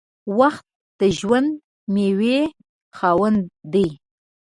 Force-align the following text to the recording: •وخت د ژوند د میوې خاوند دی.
•وخت 0.39 0.65
د 0.99 1.01
ژوند 1.19 1.49
د 1.57 1.61
میوې 1.93 2.39
خاوند 2.97 3.41
دی. 3.73 3.87